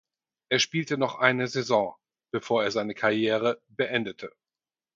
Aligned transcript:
Er 0.49 0.57
spielte 0.57 0.97
noch 0.97 1.19
eine 1.19 1.47
Saison, 1.47 1.93
bevor 2.33 2.63
er 2.63 2.71
seine 2.71 2.95
Karriere 2.95 3.61
beendete. 3.67 4.31